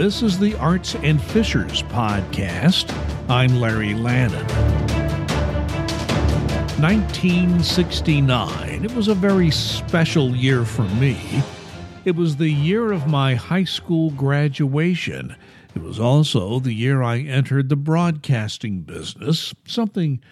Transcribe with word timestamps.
This 0.00 0.22
is 0.22 0.38
the 0.38 0.54
Arts 0.54 0.94
and 0.94 1.22
Fishers 1.22 1.82
podcast. 1.82 2.90
I'm 3.28 3.60
Larry 3.60 3.92
Lannon. 3.92 4.46
1969. 6.80 8.82
It 8.82 8.94
was 8.94 9.08
a 9.08 9.14
very 9.14 9.50
special 9.50 10.34
year 10.34 10.64
for 10.64 10.84
me. 10.84 11.42
It 12.06 12.16
was 12.16 12.36
the 12.36 12.48
year 12.48 12.92
of 12.92 13.08
my 13.08 13.34
high 13.34 13.64
school 13.64 14.08
graduation. 14.12 15.36
It 15.74 15.82
was 15.82 16.00
also 16.00 16.60
the 16.60 16.72
year 16.72 17.02
I 17.02 17.18
entered 17.18 17.68
the 17.68 17.76
broadcasting 17.76 18.80
business, 18.80 19.52
something 19.66 20.22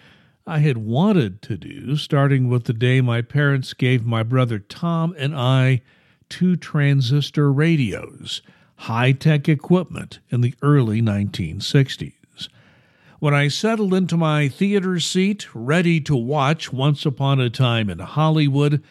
I 0.47 0.61
had 0.61 0.79
wanted 0.79 1.43
to 1.43 1.57
do, 1.57 1.95
starting 1.95 2.49
with 2.49 2.63
the 2.63 2.73
day 2.73 3.01
my 3.01 3.21
parents 3.21 3.75
gave 3.75 4.03
my 4.03 4.23
brother 4.23 4.57
Tom 4.57 5.13
and 5.15 5.35
I 5.35 5.83
two 6.27 6.55
transistor 6.55 7.53
radios, 7.53 8.41
high 8.79 9.11
tech 9.11 9.49
equipment 9.49 10.19
in 10.29 10.39
the 10.39 10.53
early 10.61 11.01
1960s. 11.01 12.47
When 13.19 13.33
I 13.33 13.49
settled 13.49 13.93
into 13.93 14.15
my 14.15 14.47
theater 14.47 15.01
seat, 15.01 15.53
ready 15.53 15.99
to 16.01 16.15
watch 16.15 16.71
Once 16.71 17.05
Upon 17.05 17.41
a 17.41 17.49
Time 17.49 17.89
in 17.89 17.99
Hollywood, 17.99 18.81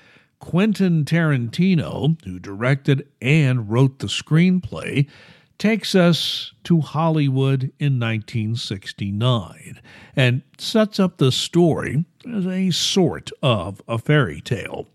Quentin 0.41 1.06
Tarantino, 1.06 2.23
who 2.24 2.38
directed 2.38 3.09
and 3.23 3.70
wrote 3.70 4.01
the 4.01 4.09
screenplay, 4.09 5.09
takes 5.56 5.95
us 5.95 6.52
to 6.65 6.82
Hollywood 6.82 7.73
in 7.79 7.98
1969 7.98 9.80
and 10.15 10.43
sets 10.59 11.01
up 11.01 11.16
the 11.16 11.32
story 11.32 12.05
as 12.30 12.46
a 12.46 12.70
sort 12.70 13.30
of 13.43 13.80
a 13.88 13.96
fairy 13.96 14.43
tale. 14.43 14.87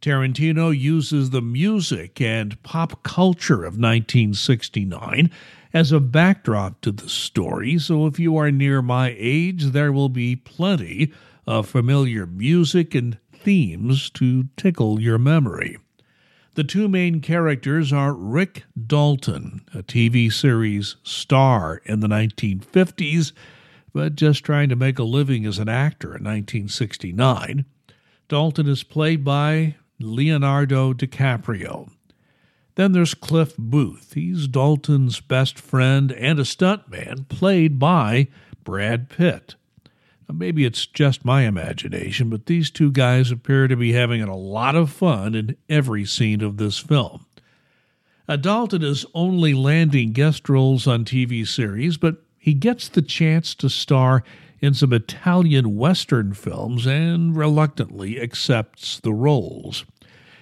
Tarantino 0.00 0.76
uses 0.76 1.28
the 1.28 1.42
music 1.42 2.22
and 2.22 2.62
pop 2.62 3.02
culture 3.02 3.64
of 3.64 3.74
1969 3.74 5.30
as 5.74 5.92
a 5.92 6.00
backdrop 6.00 6.80
to 6.80 6.90
the 6.90 7.08
story, 7.08 7.78
so 7.78 8.06
if 8.06 8.18
you 8.18 8.36
are 8.38 8.50
near 8.50 8.80
my 8.80 9.14
age, 9.18 9.66
there 9.66 9.92
will 9.92 10.08
be 10.08 10.34
plenty 10.36 11.12
of 11.46 11.68
familiar 11.68 12.26
music 12.26 12.94
and 12.94 13.18
themes 13.32 14.08
to 14.10 14.44
tickle 14.56 15.00
your 15.00 15.18
memory. 15.18 15.76
The 16.54 16.64
two 16.64 16.88
main 16.88 17.20
characters 17.20 17.92
are 17.92 18.14
Rick 18.14 18.64
Dalton, 18.86 19.60
a 19.74 19.82
TV 19.82 20.32
series 20.32 20.96
star 21.02 21.82
in 21.84 22.00
the 22.00 22.08
1950s, 22.08 23.32
but 23.92 24.16
just 24.16 24.44
trying 24.44 24.70
to 24.70 24.76
make 24.76 24.98
a 24.98 25.04
living 25.04 25.44
as 25.44 25.58
an 25.58 25.68
actor 25.68 26.08
in 26.08 26.24
1969. 26.24 27.66
Dalton 28.28 28.66
is 28.66 28.82
played 28.82 29.24
by 29.24 29.76
Leonardo 30.00 30.92
DiCaprio. 30.92 31.90
Then 32.74 32.92
there's 32.92 33.14
Cliff 33.14 33.56
Booth. 33.58 34.14
He's 34.14 34.48
Dalton's 34.48 35.20
best 35.20 35.58
friend 35.58 36.12
and 36.12 36.38
a 36.38 36.44
stuntman, 36.44 37.28
played 37.28 37.78
by 37.78 38.28
Brad 38.64 39.08
Pitt. 39.08 39.56
Now, 40.28 40.36
maybe 40.36 40.64
it's 40.64 40.86
just 40.86 41.24
my 41.24 41.42
imagination, 41.42 42.30
but 42.30 42.46
these 42.46 42.70
two 42.70 42.92
guys 42.92 43.30
appear 43.30 43.66
to 43.68 43.76
be 43.76 43.92
having 43.92 44.22
a 44.22 44.36
lot 44.36 44.76
of 44.76 44.90
fun 44.90 45.34
in 45.34 45.56
every 45.68 46.04
scene 46.04 46.40
of 46.40 46.56
this 46.56 46.78
film. 46.78 47.26
Now, 48.28 48.36
Dalton 48.36 48.84
is 48.84 49.04
only 49.12 49.54
landing 49.54 50.12
guest 50.12 50.48
roles 50.48 50.86
on 50.86 51.04
TV 51.04 51.46
series, 51.46 51.96
but 51.96 52.22
he 52.38 52.54
gets 52.54 52.88
the 52.88 53.02
chance 53.02 53.54
to 53.56 53.68
star 53.68 54.22
in 54.60 54.74
some 54.74 54.92
Italian 54.92 55.76
Western 55.76 56.34
films 56.34 56.86
and 56.86 57.36
reluctantly 57.36 58.20
accepts 58.20 59.00
the 59.00 59.12
roles. 59.12 59.84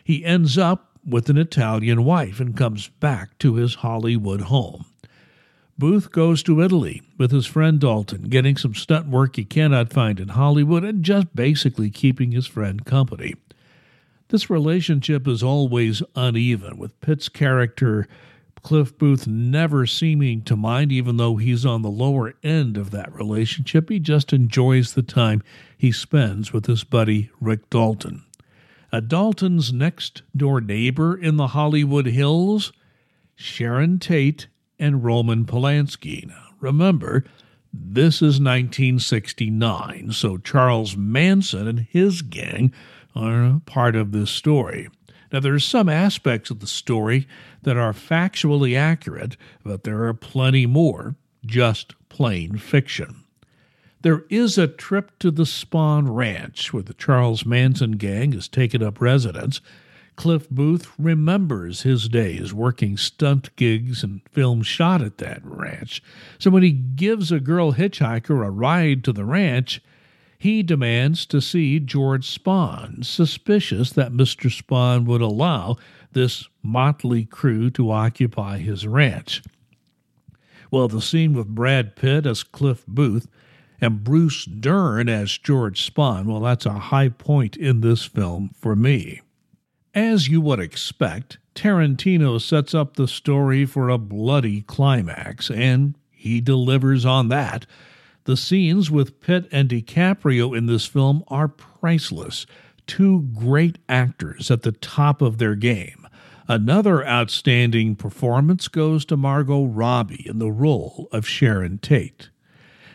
He 0.02 0.24
ends 0.24 0.58
up 0.58 0.98
with 1.06 1.30
an 1.30 1.38
Italian 1.38 2.04
wife 2.04 2.40
and 2.40 2.56
comes 2.56 2.88
back 2.88 3.38
to 3.38 3.54
his 3.54 3.76
Hollywood 3.76 4.42
home. 4.42 4.84
Booth 5.78 6.10
goes 6.10 6.42
to 6.42 6.60
Italy 6.60 7.02
with 7.18 7.30
his 7.30 7.46
friend 7.46 7.78
Dalton, 7.78 8.22
getting 8.22 8.56
some 8.56 8.74
stunt 8.74 9.06
work 9.06 9.36
he 9.36 9.44
cannot 9.44 9.92
find 9.92 10.18
in 10.18 10.28
Hollywood 10.28 10.84
and 10.84 11.04
just 11.04 11.34
basically 11.36 11.88
keeping 11.88 12.32
his 12.32 12.48
friend 12.48 12.84
company. 12.84 13.36
This 14.28 14.50
relationship 14.50 15.28
is 15.28 15.42
always 15.42 16.02
uneven, 16.16 16.78
with 16.78 17.00
Pitt's 17.00 17.28
character, 17.28 18.08
Cliff 18.62 18.96
Booth, 18.96 19.26
never 19.26 19.86
seeming 19.86 20.42
to 20.42 20.56
mind, 20.56 20.92
even 20.92 21.16
though 21.16 21.36
he's 21.36 21.64
on 21.64 21.82
the 21.82 21.90
lower 21.90 22.34
end 22.42 22.76
of 22.76 22.90
that 22.90 23.14
relationship. 23.14 23.88
He 23.88 23.98
just 23.98 24.32
enjoys 24.32 24.94
the 24.94 25.02
time 25.02 25.42
he 25.76 25.92
spends 25.92 26.52
with 26.52 26.66
his 26.66 26.84
buddy, 26.84 27.30
Rick 27.40 27.70
Dalton. 27.70 28.24
A 28.90 29.00
Dalton's 29.00 29.72
next 29.72 30.22
door 30.36 30.60
neighbor 30.60 31.16
in 31.16 31.36
the 31.36 31.48
Hollywood 31.48 32.06
Hills, 32.06 32.72
Sharon 33.34 33.98
Tate 33.98 34.48
and 34.78 35.04
Roman 35.04 35.44
Polanski. 35.44 36.26
Now, 36.26 36.48
remember, 36.60 37.24
this 37.72 38.16
is 38.16 38.40
1969, 38.40 40.12
so 40.12 40.38
Charles 40.38 40.96
Manson 40.96 41.68
and 41.68 41.80
his 41.80 42.22
gang 42.22 42.72
are 43.14 43.60
part 43.66 43.94
of 43.94 44.12
this 44.12 44.30
story. 44.30 44.88
Now, 45.32 45.40
there 45.40 45.54
are 45.54 45.58
some 45.58 45.88
aspects 45.88 46.50
of 46.50 46.60
the 46.60 46.66
story 46.66 47.26
that 47.62 47.76
are 47.76 47.92
factually 47.92 48.76
accurate, 48.76 49.36
but 49.62 49.84
there 49.84 50.04
are 50.04 50.14
plenty 50.14 50.66
more 50.66 51.16
just 51.44 51.94
plain 52.08 52.56
fiction. 52.56 53.24
There 54.02 54.24
is 54.30 54.56
a 54.56 54.68
trip 54.68 55.18
to 55.18 55.30
the 55.30 55.42
Spahn 55.42 56.06
Ranch 56.08 56.72
where 56.72 56.82
the 56.82 56.94
Charles 56.94 57.44
Manson 57.44 57.92
gang 57.92 58.32
has 58.32 58.48
taken 58.48 58.82
up 58.82 59.00
residence. 59.00 59.60
Cliff 60.14 60.48
Booth 60.50 60.90
remembers 60.98 61.82
his 61.82 62.08
days 62.08 62.54
working 62.54 62.96
stunt 62.96 63.54
gigs 63.56 64.02
and 64.02 64.20
film 64.30 64.62
shot 64.62 65.02
at 65.02 65.18
that 65.18 65.40
ranch. 65.44 66.02
So 66.38 66.50
when 66.50 66.62
he 66.62 66.72
gives 66.72 67.30
a 67.30 67.40
girl 67.40 67.74
hitchhiker 67.74 68.44
a 68.44 68.50
ride 68.50 69.04
to 69.04 69.12
the 69.12 69.24
ranch, 69.24 69.80
he 70.38 70.62
demands 70.62 71.26
to 71.26 71.40
see 71.40 71.80
George 71.80 72.26
Spahn, 72.26 73.04
suspicious 73.04 73.90
that 73.90 74.12
Mr. 74.12 74.48
Spahn 74.50 75.04
would 75.04 75.20
allow 75.20 75.76
this 76.12 76.48
motley 76.62 77.24
crew 77.24 77.70
to 77.70 77.90
occupy 77.90 78.58
his 78.58 78.86
ranch. 78.86 79.42
Well, 80.70 80.86
the 80.88 81.02
scene 81.02 81.32
with 81.32 81.48
Brad 81.48 81.96
Pitt 81.96 82.24
as 82.24 82.42
Cliff 82.42 82.86
Booth 82.86 83.26
and 83.80 84.04
Bruce 84.04 84.44
Dern 84.44 85.08
as 85.08 85.38
George 85.38 85.92
Spahn, 85.92 86.26
well, 86.26 86.40
that's 86.40 86.66
a 86.66 86.72
high 86.72 87.08
point 87.08 87.56
in 87.56 87.80
this 87.80 88.04
film 88.04 88.50
for 88.54 88.76
me. 88.76 89.20
As 89.94 90.28
you 90.28 90.40
would 90.40 90.60
expect, 90.60 91.38
Tarantino 91.54 92.40
sets 92.40 92.74
up 92.74 92.94
the 92.94 93.08
story 93.08 93.64
for 93.64 93.88
a 93.88 93.98
bloody 93.98 94.60
climax, 94.62 95.50
and 95.50 95.96
he 96.10 96.40
delivers 96.40 97.04
on 97.04 97.28
that. 97.28 97.66
The 98.28 98.36
scenes 98.36 98.90
with 98.90 99.22
Pitt 99.22 99.48
and 99.50 99.70
DiCaprio 99.70 100.54
in 100.54 100.66
this 100.66 100.84
film 100.84 101.24
are 101.28 101.48
priceless. 101.48 102.44
Two 102.86 103.22
great 103.22 103.78
actors 103.88 104.50
at 104.50 104.60
the 104.60 104.72
top 104.72 105.22
of 105.22 105.38
their 105.38 105.54
game. 105.54 106.06
Another 106.46 107.06
outstanding 107.06 107.96
performance 107.96 108.68
goes 108.68 109.06
to 109.06 109.16
Margot 109.16 109.64
Robbie 109.64 110.28
in 110.28 110.40
the 110.40 110.52
role 110.52 111.08
of 111.10 111.26
Sharon 111.26 111.78
Tate. 111.78 112.28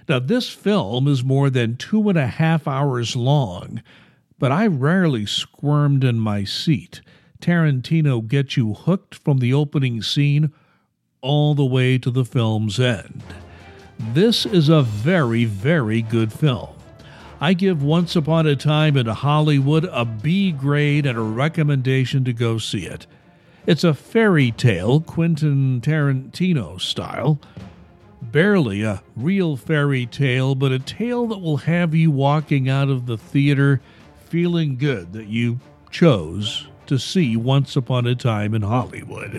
Now, 0.08 0.20
this 0.20 0.52
film 0.52 1.08
is 1.08 1.24
more 1.24 1.50
than 1.50 1.78
two 1.78 2.10
and 2.10 2.18
a 2.20 2.28
half 2.28 2.68
hours 2.68 3.16
long, 3.16 3.82
but 4.38 4.52
I 4.52 4.68
rarely 4.68 5.26
squirmed 5.26 6.04
in 6.04 6.20
my 6.20 6.44
seat. 6.44 7.02
Tarantino 7.42 8.28
gets 8.28 8.56
you 8.56 8.76
hooked 8.76 9.16
from 9.16 9.40
the 9.40 9.52
opening 9.52 10.04
scene 10.04 10.54
all 11.22 11.56
the 11.56 11.66
way 11.66 11.98
to 11.98 12.12
the 12.12 12.24
film's 12.24 12.80
end. 12.80 13.24
This 14.00 14.46
is 14.46 14.70
a 14.70 14.82
very, 14.82 15.46
very 15.46 16.02
good 16.02 16.32
film. 16.32 16.70
I 17.40 17.54
give 17.54 17.84
Once 17.84 18.16
Upon 18.16 18.48
a 18.48 18.56
Time 18.56 18.96
in 18.96 19.06
Hollywood 19.06 19.86
a 19.92 20.06
B 20.06 20.52
grade 20.52 21.06
and 21.06 21.18
a 21.18 21.22
recommendation 21.22 22.24
to 22.24 22.34
go 22.34 22.58
see 22.58 22.86
it. 22.86 23.06
It's 23.66 23.84
a 23.84 23.94
fairy 23.94 24.52
tale, 24.52 25.02
Quentin 25.02 25.82
Tarantino 25.82 26.80
style, 26.80 27.40
barely 28.22 28.84
a 28.84 29.02
real 29.16 29.58
fairy 29.58 30.06
tale, 30.06 30.56
but 30.56 30.72
a 30.72 30.80
tale 30.80 31.28
that 31.28 31.40
will 31.40 31.58
have 31.58 31.94
you 31.94 32.12
walking 32.12 32.70
out 32.70 32.90
of 32.90 33.06
the 33.06 33.18
theater 33.18 33.82
feeling 34.30 34.78
good 34.78 35.14
that 35.14 35.28
you 35.28 35.60
chose 35.92 36.68
to 36.88 36.98
see 36.98 37.38
Once 37.38 37.76
Upon 37.76 38.08
a 38.08 38.16
Time 38.16 38.54
in 38.54 38.62
Hollywood. 38.62 39.34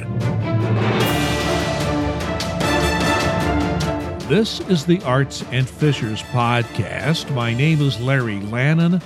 This 4.28 4.60
is 4.60 4.86
the 4.86 5.02
Arts 5.02 5.44
and 5.52 5.68
Fishers 5.68 6.22
podcast. 6.22 7.30
My 7.34 7.52
name 7.52 7.82
is 7.82 8.00
Larry 8.00 8.40
Lannon. 8.40 9.00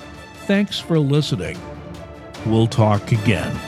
Thanks 0.47 0.79
for 0.79 0.97
listening. 0.97 1.59
We'll 2.47 2.69
talk 2.69 3.11
again. 3.11 3.68